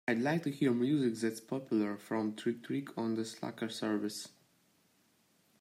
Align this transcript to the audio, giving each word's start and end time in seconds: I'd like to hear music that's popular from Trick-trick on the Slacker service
I'd 0.07 0.19
like 0.19 0.41
to 0.45 0.49
hear 0.51 0.71
music 0.73 1.21
that's 1.21 1.39
popular 1.41 1.95
from 1.95 2.35
Trick-trick 2.35 2.97
on 2.97 3.13
the 3.13 3.23
Slacker 3.23 3.69
service 3.69 4.29